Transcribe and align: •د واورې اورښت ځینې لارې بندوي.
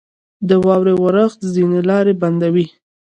•د 0.49 0.51
واورې 0.65 0.93
اورښت 0.99 1.39
ځینې 1.53 1.79
لارې 1.89 2.13
بندوي. 2.21 2.65